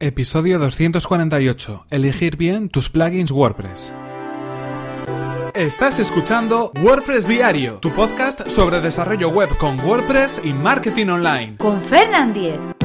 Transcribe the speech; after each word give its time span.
Episodio 0.00 0.58
248. 0.58 1.86
Elegir 1.90 2.36
bien 2.36 2.68
tus 2.68 2.88
plugins 2.88 3.32
WordPress. 3.32 3.92
Estás 5.54 5.98
escuchando 5.98 6.70
WordPress 6.80 7.26
Diario, 7.26 7.78
tu 7.80 7.90
podcast 7.90 8.48
sobre 8.48 8.80
desarrollo 8.80 9.30
web 9.30 9.48
con 9.58 9.80
WordPress 9.80 10.42
y 10.44 10.52
marketing 10.52 11.08
online. 11.08 11.56
Con 11.56 11.80
Fernand 11.80 12.32
Diez. 12.32 12.77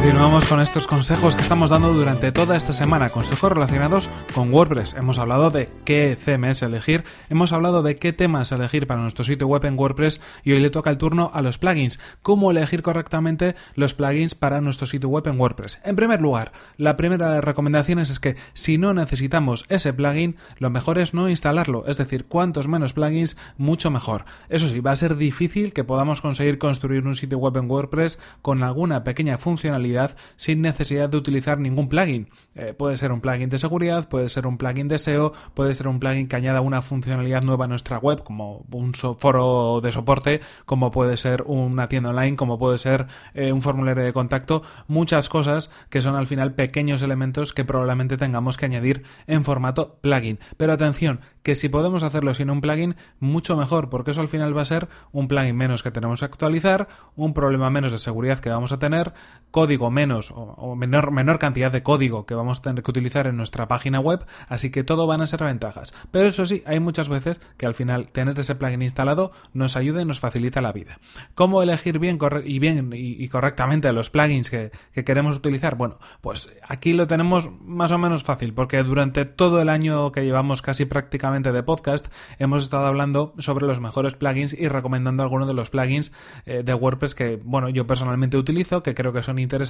Continuamos 0.00 0.46
con 0.46 0.60
estos 0.60 0.86
consejos 0.86 1.36
que 1.36 1.42
estamos 1.42 1.68
dando 1.68 1.92
durante 1.92 2.32
toda 2.32 2.56
esta 2.56 2.72
semana, 2.72 3.10
consejos 3.10 3.52
relacionados 3.52 4.08
con 4.34 4.50
WordPress. 4.50 4.94
Hemos 4.94 5.18
hablado 5.18 5.50
de 5.50 5.68
qué 5.84 6.16
CMS 6.16 6.62
elegir, 6.62 7.04
hemos 7.28 7.52
hablado 7.52 7.82
de 7.82 7.96
qué 7.96 8.14
temas 8.14 8.50
elegir 8.50 8.86
para 8.86 9.02
nuestro 9.02 9.24
sitio 9.24 9.46
web 9.46 9.62
en 9.66 9.78
WordPress 9.78 10.22
y 10.42 10.52
hoy 10.52 10.60
le 10.60 10.70
toca 10.70 10.88
el 10.88 10.96
turno 10.96 11.30
a 11.34 11.42
los 11.42 11.58
plugins. 11.58 12.00
Cómo 12.22 12.50
elegir 12.50 12.80
correctamente 12.80 13.56
los 13.74 13.92
plugins 13.92 14.34
para 14.34 14.62
nuestro 14.62 14.86
sitio 14.86 15.10
web 15.10 15.26
en 15.26 15.38
WordPress. 15.38 15.82
En 15.84 15.96
primer 15.96 16.22
lugar, 16.22 16.52
la 16.78 16.96
primera 16.96 17.28
de 17.28 17.34
las 17.34 17.44
recomendaciones 17.44 18.08
es 18.08 18.20
que 18.20 18.36
si 18.54 18.78
no 18.78 18.94
necesitamos 18.94 19.66
ese 19.68 19.92
plugin, 19.92 20.36
lo 20.56 20.70
mejor 20.70 20.96
es 20.96 21.12
no 21.12 21.28
instalarlo, 21.28 21.84
es 21.86 21.98
decir, 21.98 22.24
cuantos 22.24 22.68
menos 22.68 22.94
plugins, 22.94 23.36
mucho 23.58 23.90
mejor. 23.90 24.24
Eso 24.48 24.66
sí, 24.66 24.80
va 24.80 24.92
a 24.92 24.96
ser 24.96 25.16
difícil 25.16 25.74
que 25.74 25.84
podamos 25.84 26.22
conseguir 26.22 26.56
construir 26.56 27.06
un 27.06 27.14
sitio 27.14 27.36
web 27.36 27.58
en 27.58 27.70
WordPress 27.70 28.18
con 28.40 28.62
alguna 28.62 29.04
pequeña 29.04 29.36
funcionalidad 29.36 29.89
sin 30.36 30.60
necesidad 30.62 31.08
de 31.08 31.16
utilizar 31.16 31.58
ningún 31.58 31.88
plugin. 31.88 32.28
Eh, 32.54 32.74
puede 32.76 32.96
ser 32.96 33.12
un 33.12 33.20
plugin 33.20 33.48
de 33.48 33.58
seguridad, 33.58 34.08
puede 34.08 34.28
ser 34.28 34.46
un 34.46 34.58
plugin 34.58 34.88
de 34.88 34.98
SEO, 34.98 35.32
puede 35.54 35.74
ser 35.74 35.88
un 35.88 36.00
plugin 36.00 36.28
que 36.28 36.36
añada 36.36 36.60
una 36.60 36.82
funcionalidad 36.82 37.42
nueva 37.42 37.66
a 37.66 37.68
nuestra 37.68 37.98
web, 37.98 38.22
como 38.22 38.64
un 38.70 38.92
foro 38.94 39.80
de 39.80 39.92
soporte, 39.92 40.40
como 40.66 40.90
puede 40.90 41.16
ser 41.16 41.42
una 41.46 41.88
tienda 41.88 42.10
online, 42.10 42.36
como 42.36 42.58
puede 42.58 42.78
ser 42.78 43.06
eh, 43.34 43.52
un 43.52 43.62
formulario 43.62 44.04
de 44.04 44.12
contacto, 44.12 44.62
muchas 44.88 45.28
cosas 45.28 45.70
que 45.88 46.02
son 46.02 46.16
al 46.16 46.26
final 46.26 46.54
pequeños 46.54 47.02
elementos 47.02 47.52
que 47.52 47.64
probablemente 47.64 48.16
tengamos 48.16 48.56
que 48.56 48.66
añadir 48.66 49.04
en 49.26 49.44
formato 49.44 49.98
plugin. 50.00 50.38
Pero 50.56 50.72
atención, 50.72 51.20
que 51.42 51.54
si 51.54 51.68
podemos 51.68 52.02
hacerlo 52.02 52.34
sin 52.34 52.50
un 52.50 52.60
plugin, 52.60 52.96
mucho 53.18 53.56
mejor, 53.56 53.88
porque 53.88 54.10
eso 54.10 54.20
al 54.20 54.28
final 54.28 54.56
va 54.56 54.62
a 54.62 54.66
ser 54.66 54.88
un 55.12 55.28
plugin 55.28 55.56
menos 55.56 55.82
que 55.82 55.90
tenemos 55.90 56.20
que 56.20 56.26
actualizar, 56.26 56.88
un 57.16 57.32
problema 57.32 57.70
menos 57.70 57.92
de 57.92 57.98
seguridad 57.98 58.40
que 58.40 58.50
vamos 58.50 58.72
a 58.72 58.78
tener, 58.78 59.12
código 59.50 59.79
menos 59.88 60.30
o, 60.34 60.76
menor, 60.76 61.12
menor 61.12 61.38
cantidad 61.38 61.72
de 61.72 61.82
código 61.82 62.26
que 62.26 62.34
vamos 62.34 62.58
a 62.58 62.62
tener 62.62 62.82
que 62.82 62.90
utilizar 62.90 63.26
en 63.26 63.36
nuestra 63.36 63.68
página 63.68 64.00
web, 64.00 64.26
así 64.48 64.70
que 64.70 64.84
todo 64.84 65.06
van 65.06 65.22
a 65.22 65.26
ser 65.26 65.42
ventajas. 65.44 65.94
Pero 66.10 66.26
eso 66.26 66.44
sí, 66.44 66.62
hay 66.66 66.80
muchas 66.80 67.08
veces 67.08 67.40
que 67.56 67.66
al 67.66 67.74
final 67.74 68.10
tener 68.10 68.38
ese 68.38 68.56
plugin 68.56 68.82
instalado 68.82 69.32
nos 69.54 69.76
ayuda 69.76 70.02
y 70.02 70.04
nos 70.04 70.20
facilita 70.20 70.60
la 70.60 70.72
vida. 70.72 70.98
¿Cómo 71.34 71.62
elegir 71.62 71.98
bien 71.98 72.18
y 72.44 72.58
bien 72.58 72.90
y, 72.92 73.28
correctamente 73.28 73.92
los 73.92 74.10
plugins 74.10 74.50
que, 74.50 74.72
que 74.92 75.04
queremos 75.04 75.36
utilizar? 75.36 75.76
Bueno, 75.76 75.98
pues 76.20 76.52
aquí 76.68 76.92
lo 76.92 77.06
tenemos 77.06 77.48
más 77.62 77.92
o 77.92 77.98
menos 77.98 78.24
fácil, 78.24 78.52
porque 78.52 78.82
durante 78.82 79.24
todo 79.24 79.62
el 79.62 79.68
año 79.68 80.12
que 80.12 80.24
llevamos 80.24 80.62
casi 80.62 80.84
prácticamente 80.84 81.52
de 81.52 81.62
podcast, 81.62 82.08
hemos 82.38 82.64
estado 82.64 82.86
hablando 82.86 83.34
sobre 83.38 83.66
los 83.66 83.80
mejores 83.80 84.14
plugins 84.14 84.52
y 84.52 84.68
recomendando 84.68 85.22
algunos 85.22 85.46
de 85.46 85.54
los 85.54 85.70
plugins 85.70 86.12
eh, 86.46 86.62
de 86.64 86.74
WordPress 86.74 87.14
que, 87.14 87.40
bueno, 87.42 87.68
yo 87.68 87.86
personalmente 87.86 88.36
utilizo, 88.36 88.82
que 88.82 88.94
creo 88.94 89.12
que 89.12 89.22
son 89.22 89.38
interesantes 89.38 89.69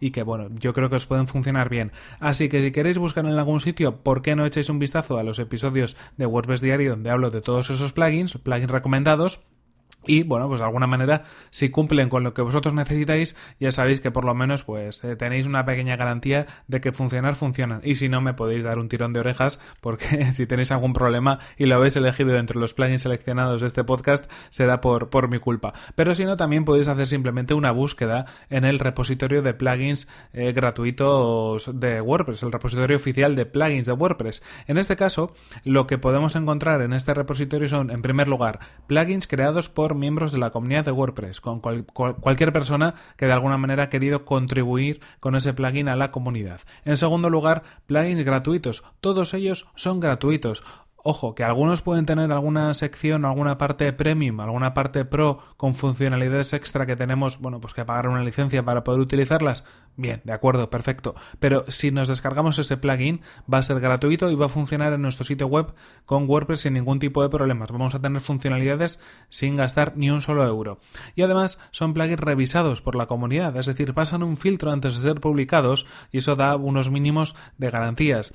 y 0.00 0.10
que, 0.10 0.22
bueno, 0.22 0.48
yo 0.58 0.72
creo 0.72 0.90
que 0.90 0.96
os 0.96 1.06
pueden 1.06 1.26
funcionar 1.26 1.68
bien. 1.68 1.92
Así 2.18 2.48
que 2.48 2.62
si 2.62 2.72
queréis 2.72 2.98
buscar 2.98 3.24
en 3.24 3.32
algún 3.32 3.60
sitio, 3.60 3.96
¿por 4.02 4.22
qué 4.22 4.36
no 4.36 4.46
echáis 4.46 4.68
un 4.68 4.78
vistazo 4.78 5.18
a 5.18 5.22
los 5.22 5.38
episodios 5.38 5.96
de 6.16 6.26
WordPress 6.26 6.60
Diario 6.60 6.90
donde 6.90 7.10
hablo 7.10 7.30
de 7.30 7.40
todos 7.40 7.70
esos 7.70 7.92
plugins, 7.92 8.38
plugins 8.38 8.70
recomendados? 8.70 9.42
Y 10.06 10.22
bueno, 10.22 10.48
pues 10.48 10.60
de 10.60 10.66
alguna 10.66 10.86
manera, 10.86 11.24
si 11.50 11.68
cumplen 11.68 12.08
con 12.08 12.24
lo 12.24 12.32
que 12.32 12.40
vosotros 12.40 12.72
necesitáis, 12.72 13.36
ya 13.58 13.70
sabéis 13.70 14.00
que 14.00 14.10
por 14.10 14.24
lo 14.24 14.34
menos 14.34 14.64
pues 14.64 15.04
eh, 15.04 15.14
tenéis 15.14 15.46
una 15.46 15.66
pequeña 15.66 15.96
garantía 15.96 16.46
de 16.68 16.80
que 16.80 16.92
funcionar 16.92 17.34
funcionan. 17.34 17.80
Y 17.84 17.96
si 17.96 18.08
no, 18.08 18.20
me 18.20 18.32
podéis 18.32 18.64
dar 18.64 18.78
un 18.78 18.88
tirón 18.88 19.12
de 19.12 19.20
orejas, 19.20 19.60
porque 19.80 20.26
si 20.32 20.46
tenéis 20.46 20.70
algún 20.70 20.94
problema 20.94 21.38
y 21.58 21.66
lo 21.66 21.76
habéis 21.76 21.96
elegido 21.96 22.36
entre 22.38 22.58
los 22.58 22.72
plugins 22.72 23.02
seleccionados 23.02 23.60
de 23.60 23.66
este 23.66 23.84
podcast, 23.84 24.30
será 24.48 24.80
por, 24.80 25.10
por 25.10 25.28
mi 25.28 25.38
culpa. 25.38 25.74
Pero 25.94 26.14
si 26.14 26.24
no, 26.24 26.36
también 26.36 26.64
podéis 26.64 26.88
hacer 26.88 27.06
simplemente 27.06 27.54
una 27.54 27.70
búsqueda 27.70 28.24
en 28.48 28.64
el 28.64 28.78
repositorio 28.78 29.42
de 29.42 29.54
plugins 29.54 30.08
eh, 30.32 30.52
gratuitos 30.52 31.78
de 31.78 32.00
WordPress, 32.00 32.42
el 32.42 32.52
repositorio 32.52 32.96
oficial 32.96 33.36
de 33.36 33.46
plugins 33.46 33.86
de 33.86 33.92
WordPress. 33.92 34.42
En 34.66 34.78
este 34.78 34.96
caso, 34.96 35.34
lo 35.64 35.86
que 35.86 35.98
podemos 35.98 36.36
encontrar 36.36 36.80
en 36.82 36.92
este 36.94 37.12
repositorio 37.12 37.68
son, 37.68 37.90
en 37.90 38.02
primer 38.02 38.28
lugar, 38.28 38.60
plugins 38.86 39.26
creados 39.26 39.68
por 39.68 39.89
miembros 39.94 40.32
de 40.32 40.38
la 40.38 40.50
comunidad 40.50 40.84
de 40.84 40.92
WordPress, 40.92 41.40
con 41.40 41.60
cualquier 41.60 42.52
persona 42.52 42.94
que 43.16 43.26
de 43.26 43.32
alguna 43.32 43.56
manera 43.56 43.84
ha 43.84 43.88
querido 43.88 44.24
contribuir 44.24 45.00
con 45.20 45.36
ese 45.36 45.52
plugin 45.52 45.88
a 45.88 45.96
la 45.96 46.10
comunidad. 46.10 46.60
En 46.84 46.96
segundo 46.96 47.30
lugar, 47.30 47.62
plugins 47.86 48.24
gratuitos. 48.24 48.82
Todos 49.00 49.34
ellos 49.34 49.68
son 49.74 50.00
gratuitos. 50.00 50.62
Ojo, 51.02 51.34
que 51.34 51.44
algunos 51.44 51.80
pueden 51.80 52.04
tener 52.04 52.30
alguna 52.30 52.74
sección, 52.74 53.24
alguna 53.24 53.56
parte 53.56 53.90
premium, 53.94 54.40
alguna 54.40 54.74
parte 54.74 55.06
pro 55.06 55.38
con 55.56 55.74
funcionalidades 55.74 56.52
extra 56.52 56.84
que 56.84 56.94
tenemos, 56.94 57.40
bueno, 57.40 57.58
pues 57.58 57.72
que 57.72 57.86
pagar 57.86 58.08
una 58.08 58.22
licencia 58.22 58.62
para 58.62 58.84
poder 58.84 59.00
utilizarlas. 59.00 59.64
Bien, 60.00 60.22
de 60.24 60.32
acuerdo, 60.32 60.70
perfecto. 60.70 61.14
Pero 61.40 61.66
si 61.68 61.90
nos 61.90 62.08
descargamos 62.08 62.58
ese 62.58 62.78
plugin, 62.78 63.20
va 63.52 63.58
a 63.58 63.62
ser 63.62 63.80
gratuito 63.80 64.30
y 64.30 64.34
va 64.34 64.46
a 64.46 64.48
funcionar 64.48 64.94
en 64.94 65.02
nuestro 65.02 65.24
sitio 65.24 65.46
web 65.46 65.74
con 66.06 66.26
WordPress 66.26 66.60
sin 66.60 66.72
ningún 66.72 66.98
tipo 66.98 67.22
de 67.22 67.28
problemas. 67.28 67.70
Vamos 67.70 67.94
a 67.94 68.00
tener 68.00 68.22
funcionalidades 68.22 68.98
sin 69.28 69.56
gastar 69.56 69.98
ni 69.98 70.08
un 70.08 70.22
solo 70.22 70.46
euro. 70.46 70.78
Y 71.16 71.20
además 71.20 71.58
son 71.70 71.92
plugins 71.92 72.18
revisados 72.18 72.80
por 72.80 72.94
la 72.94 73.08
comunidad, 73.08 73.54
es 73.58 73.66
decir, 73.66 73.92
pasan 73.92 74.22
un 74.22 74.38
filtro 74.38 74.72
antes 74.72 74.94
de 74.94 75.02
ser 75.02 75.20
publicados 75.20 75.84
y 76.10 76.18
eso 76.18 76.34
da 76.34 76.56
unos 76.56 76.90
mínimos 76.90 77.36
de 77.58 77.68
garantías 77.68 78.32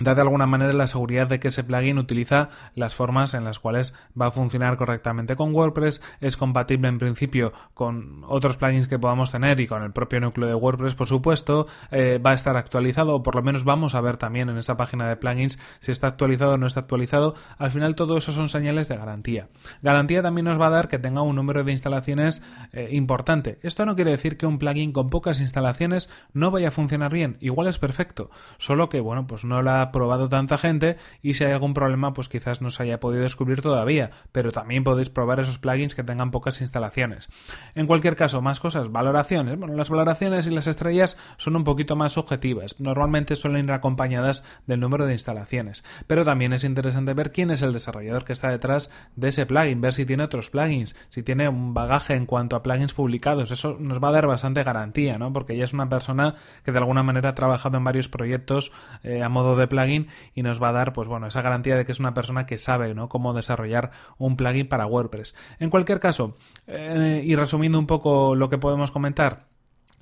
da 0.00 0.14
de 0.14 0.22
alguna 0.22 0.46
manera 0.46 0.72
la 0.72 0.86
seguridad 0.86 1.26
de 1.26 1.40
que 1.40 1.48
ese 1.48 1.64
plugin 1.64 1.98
utiliza 1.98 2.48
las 2.74 2.94
formas 2.94 3.34
en 3.34 3.44
las 3.44 3.58
cuales 3.58 3.94
va 4.20 4.26
a 4.26 4.30
funcionar 4.30 4.76
correctamente 4.76 5.36
con 5.36 5.54
WordPress, 5.54 6.02
es 6.20 6.36
compatible 6.36 6.88
en 6.88 6.98
principio 6.98 7.52
con 7.74 8.24
otros 8.26 8.56
plugins 8.56 8.88
que 8.88 8.98
podamos 8.98 9.30
tener 9.30 9.60
y 9.60 9.66
con 9.66 9.82
el 9.82 9.92
propio 9.92 10.20
núcleo 10.20 10.48
de 10.48 10.54
WordPress, 10.54 10.94
por 10.94 11.06
supuesto, 11.06 11.66
eh, 11.90 12.20
va 12.24 12.30
a 12.30 12.34
estar 12.34 12.56
actualizado 12.56 13.14
o 13.14 13.22
por 13.22 13.34
lo 13.34 13.42
menos 13.42 13.64
vamos 13.64 13.94
a 13.94 14.00
ver 14.00 14.16
también 14.16 14.48
en 14.48 14.56
esa 14.56 14.76
página 14.76 15.08
de 15.08 15.16
plugins 15.16 15.58
si 15.80 15.92
está 15.92 16.08
actualizado 16.08 16.54
o 16.54 16.58
no 16.58 16.66
está 16.66 16.80
actualizado. 16.80 17.34
Al 17.58 17.70
final 17.70 17.94
todo 17.94 18.16
eso 18.16 18.32
son 18.32 18.48
señales 18.48 18.88
de 18.88 18.96
garantía. 18.96 19.48
Garantía 19.82 20.22
también 20.22 20.46
nos 20.46 20.60
va 20.60 20.68
a 20.68 20.70
dar 20.70 20.88
que 20.88 20.98
tenga 20.98 21.22
un 21.22 21.36
número 21.36 21.64
de 21.64 21.72
instalaciones 21.72 22.42
eh, 22.72 22.88
importante. 22.92 23.58
Esto 23.62 23.84
no 23.84 23.96
quiere 23.96 24.10
decir 24.10 24.36
que 24.36 24.46
un 24.46 24.58
plugin 24.58 24.92
con 24.92 25.10
pocas 25.10 25.40
instalaciones 25.40 26.10
no 26.32 26.50
vaya 26.50 26.68
a 26.68 26.72
funcionar 26.72 27.12
bien, 27.12 27.36
igual 27.40 27.68
es 27.68 27.78
perfecto, 27.78 28.30
solo 28.58 28.88
que 28.88 29.00
bueno, 29.00 29.26
pues 29.26 29.44
no 29.44 29.62
la 29.62 29.89
probado 29.92 30.28
tanta 30.28 30.58
gente 30.58 30.96
y 31.22 31.34
si 31.34 31.44
hay 31.44 31.52
algún 31.52 31.74
problema 31.74 32.12
pues 32.12 32.28
quizás 32.28 32.60
no 32.62 32.70
se 32.70 32.82
haya 32.82 33.00
podido 33.00 33.22
descubrir 33.22 33.62
todavía, 33.62 34.10
pero 34.32 34.52
también 34.52 34.84
podéis 34.84 35.10
probar 35.10 35.40
esos 35.40 35.58
plugins 35.58 35.94
que 35.94 36.04
tengan 36.04 36.30
pocas 36.30 36.60
instalaciones. 36.60 37.28
En 37.74 37.86
cualquier 37.86 38.16
caso, 38.16 38.42
más 38.42 38.60
cosas, 38.60 38.92
valoraciones. 38.92 39.58
Bueno, 39.58 39.74
las 39.74 39.90
valoraciones 39.90 40.46
y 40.46 40.50
las 40.50 40.66
estrellas 40.66 41.16
son 41.36 41.56
un 41.56 41.64
poquito 41.64 41.96
más 41.96 42.12
subjetivas, 42.12 42.80
normalmente 42.80 43.36
suelen 43.36 43.66
ir 43.66 43.72
acompañadas 43.72 44.44
del 44.66 44.80
número 44.80 45.06
de 45.06 45.12
instalaciones, 45.12 45.84
pero 46.06 46.24
también 46.24 46.52
es 46.52 46.64
interesante 46.64 47.14
ver 47.14 47.32
quién 47.32 47.50
es 47.50 47.62
el 47.62 47.72
desarrollador 47.72 48.24
que 48.24 48.32
está 48.32 48.48
detrás 48.48 48.90
de 49.16 49.28
ese 49.28 49.46
plugin, 49.46 49.80
ver 49.80 49.94
si 49.94 50.06
tiene 50.06 50.24
otros 50.24 50.50
plugins, 50.50 50.96
si 51.08 51.22
tiene 51.22 51.48
un 51.48 51.74
bagaje 51.74 52.14
en 52.14 52.26
cuanto 52.26 52.56
a 52.56 52.62
plugins 52.62 52.94
publicados, 52.94 53.50
eso 53.50 53.76
nos 53.78 54.02
va 54.02 54.08
a 54.08 54.12
dar 54.12 54.26
bastante 54.26 54.62
garantía, 54.62 55.18
¿no? 55.18 55.32
Porque 55.32 55.54
ella 55.54 55.64
es 55.64 55.72
una 55.72 55.88
persona 55.88 56.34
que 56.64 56.72
de 56.72 56.78
alguna 56.78 57.02
manera 57.02 57.30
ha 57.30 57.34
trabajado 57.34 57.78
en 57.78 57.84
varios 57.84 58.08
proyectos 58.08 58.72
eh, 59.02 59.22
a 59.22 59.28
modo 59.28 59.56
de 59.56 59.66
plugin 59.66 59.79
y 59.88 60.42
nos 60.42 60.62
va 60.62 60.70
a 60.70 60.72
dar, 60.72 60.92
pues 60.92 61.08
bueno, 61.08 61.26
esa 61.26 61.42
garantía 61.42 61.76
de 61.76 61.84
que 61.84 61.92
es 61.92 62.00
una 62.00 62.14
persona 62.14 62.46
que 62.46 62.58
sabe, 62.58 62.94
¿no? 62.94 63.08
Cómo 63.08 63.34
desarrollar 63.34 63.90
un 64.18 64.36
plugin 64.36 64.68
para 64.68 64.86
WordPress. 64.86 65.34
En 65.58 65.70
cualquier 65.70 66.00
caso, 66.00 66.36
eh, 66.66 67.22
y 67.24 67.34
resumiendo 67.36 67.78
un 67.78 67.86
poco 67.86 68.34
lo 68.34 68.50
que 68.50 68.58
podemos 68.58 68.90
comentar, 68.90 69.46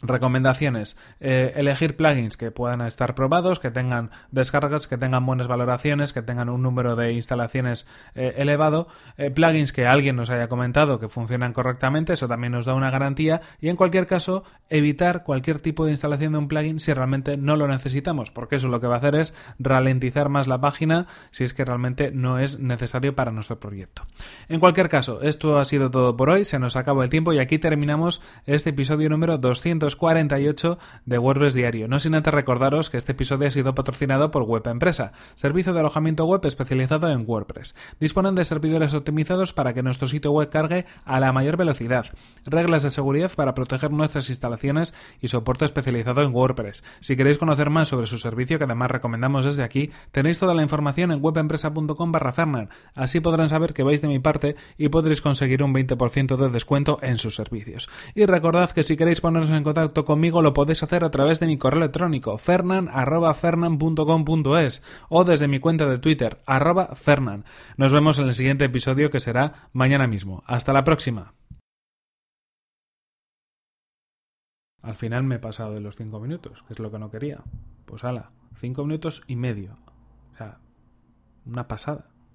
Recomendaciones. 0.01 0.97
Eh, 1.19 1.53
elegir 1.57 1.97
plugins 1.97 2.37
que 2.37 2.53
puedan 2.53 2.83
estar 2.83 3.17
probados, 3.17 3.59
que 3.59 3.73
tengan 3.73 4.11
descargas, 4.31 4.87
que 4.87 4.97
tengan 4.97 5.27
buenas 5.27 5.49
valoraciones, 5.49 6.13
que 6.13 6.23
tengan 6.23 6.49
un 6.49 6.63
número 6.63 6.95
de 6.95 7.13
instalaciones 7.13 7.89
eh, 8.15 8.35
elevado. 8.37 8.87
Eh, 9.17 9.33
plugins 9.33 9.73
que 9.73 9.89
alguien 9.89 10.15
nos 10.15 10.31
haya 10.31 10.49
comentado 10.49 11.01
que 11.01 11.09
funcionan 11.09 11.53
correctamente, 11.53 12.13
eso 12.13 12.29
también 12.29 12.53
nos 12.53 12.65
da 12.65 12.75
una 12.75 12.91
garantía. 12.91 13.41
Y 13.61 13.71
en 13.71 13.77
cualquier 13.77 14.07
caso, 14.07 14.45
evitar 14.71 15.25
cualquier 15.25 15.59
tipo 15.59 15.85
de 15.85 15.91
instalación 15.91 16.33
de 16.33 16.39
un 16.39 16.49
plugin 16.49 16.79
si 16.79 16.93
realmente 16.93 17.37
no 17.37 17.57
lo 17.57 17.67
necesitamos, 17.67 18.31
porque 18.31 18.57
eso 18.57 18.69
lo 18.69 18.81
que 18.81 18.87
va 18.87 18.95
a 18.95 18.99
hacer 18.99 19.17
es 19.17 19.35
ralentizar 19.59 20.29
más 20.29 20.47
la 20.47 20.61
página 20.61 21.09
si 21.33 21.43
es 21.43 21.55
que 21.55 21.65
realmente 21.65 22.13
no 22.13 22.39
es 22.39 22.61
necesario 22.61 23.17
para 23.17 23.33
nuestro 23.33 23.59
proyecto. 23.59 24.07
En 24.49 24.61
cualquier 24.61 24.89
caso, 24.89 25.23
esto 25.23 25.59
ha 25.59 25.65
sido 25.65 25.91
todo 25.91 26.17
por 26.17 26.31
hoy, 26.31 26.45
se 26.45 26.61
nos 26.61 26.77
acabó 26.77 27.03
el 27.03 27.11
tiempo 27.11 27.33
y 27.33 27.41
aquí 27.41 27.59
terminamos 27.59 28.23
este 28.47 28.71
episodio 28.71 29.09
número 29.09 29.39
200 29.39 29.88
548 29.97 30.79
de 31.07 31.19
WordPress 31.19 31.55
Diario. 31.55 31.89
No 31.89 32.01
sin 32.01 32.15
antes 32.15 32.33
recordaros 32.33 32.91
que 32.91 32.97
este 32.97 33.13
episodio 33.13 33.49
ha 33.49 33.51
sido 33.51 33.75
patrocinado 33.75 34.31
por 34.31 34.43
Web 34.45 34.67
Empresa, 34.69 35.13
servicio 35.35 35.73
de 35.73 35.81
alojamiento 35.81 36.25
web 36.25 36.45
especializado 36.45 37.11
en 37.11 37.25
WordPress. 37.27 37.75
Disponen 38.01 38.35
de 38.35 38.45
servidores 38.45 38.95
optimizados 38.95 39.53
para 39.53 39.75
que 39.75 39.83
nuestro 39.83 40.09
sitio 40.09 40.33
web 40.33 40.49
cargue 40.49 40.87
a 41.05 41.21
la 41.21 41.33
mayor 41.33 41.57
velocidad, 41.57 42.07
reglas 42.45 42.83
de 42.83 42.91
seguridad 42.91 43.31
para 43.37 43.55
proteger 43.55 43.91
nuestras 43.91 44.31
instalaciones 44.31 44.95
y 45.21 45.29
soporte 45.29 45.65
especializado 45.65 46.23
en 46.23 46.35
WordPress. 46.35 46.85
Si 47.01 47.17
queréis 47.17 47.39
conocer 47.39 47.71
más 47.71 47.89
sobre 47.89 48.07
su 48.07 48.19
servicio, 48.19 48.59
que 48.59 48.65
además 48.65 48.91
recomendamos 48.91 49.45
desde 49.45 49.63
aquí, 49.63 49.91
tenéis 50.13 50.39
toda 50.39 50.55
la 50.55 50.63
información 50.63 51.13
en 51.13 51.23
webempresa.com 51.23 52.13
barra 52.13 52.35
Así 52.95 53.21
podrán 53.21 53.49
saber 53.49 53.75
que 53.75 53.83
vais 53.83 54.01
de 54.01 54.09
mi 54.09 54.19
parte 54.19 54.57
y 54.77 54.89
podréis 54.89 55.21
conseguir 55.21 55.63
un 55.63 55.75
20% 55.75 56.37
de 56.37 56.49
descuento 56.51 56.99
en 57.03 57.19
sus 57.19 57.35
servicios. 57.35 57.89
Y 58.15 58.27
recordad 58.27 58.71
que 58.71 58.85
si 58.85 58.97
queréis 58.97 59.21
poneros 59.21 59.51
en 59.51 59.63
contacto 59.79 60.05
conmigo 60.05 60.43
lo 60.43 60.53
podéis 60.55 60.83
hacer 60.83 61.05
a 61.05 61.13
través 61.13 61.39
de 61.39 61.47
mi 61.47 61.57
correo 61.57 61.79
electrónico 61.79 62.37
fernan.fernan.com.es 62.37 64.83
o 65.09 65.25
desde 65.25 65.47
mi 65.47 65.61
cuenta 65.61 65.87
de 65.87 65.99
Twitter 65.99 66.41
fernan. 66.97 67.45
Nos 67.77 67.93
vemos 67.93 68.19
en 68.19 68.27
el 68.27 68.35
siguiente 68.35 68.65
episodio 68.65 69.11
que 69.11 69.21
será 69.21 69.71
mañana 69.73 70.09
mismo. 70.09 70.43
Hasta 70.47 70.73
la 70.73 70.83
próxima. 70.83 71.35
Al 74.83 74.97
final 74.97 75.23
me 75.23 75.37
he 75.37 75.39
pasado 75.39 75.75
de 75.75 75.81
los 75.81 75.95
5 75.95 76.19
minutos, 76.19 76.65
que 76.67 76.73
es 76.73 76.81
lo 76.81 76.91
que 76.91 76.99
no 76.99 77.13
quería. 77.13 77.45
Pues 77.85 78.03
ala, 78.03 78.33
5 78.57 78.85
minutos 78.85 79.23
y 79.29 79.37
medio. 79.37 79.79
O 80.35 80.39
sea, 80.39 80.59
una 81.47 81.69
pasada. 81.69 82.07